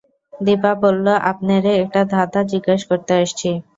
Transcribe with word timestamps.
দিপা 0.33 0.71
বলল, 0.83 1.07
আপনেরে 1.31 1.71
একটা 1.83 2.01
ধাঁধা 2.13 2.41
জিজ্ঞেস 2.51 2.81
করতে 2.89 3.11
আসছি। 3.21 3.49